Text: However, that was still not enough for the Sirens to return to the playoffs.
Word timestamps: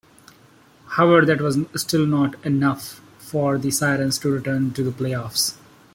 However, 0.87 1.23
that 1.27 1.41
was 1.41 1.59
still 1.75 2.07
not 2.07 2.43
enough 2.43 3.01
for 3.19 3.59
the 3.59 3.69
Sirens 3.69 4.17
to 4.17 4.31
return 4.31 4.71
to 4.73 4.81
the 4.81 4.89
playoffs. 4.89 5.57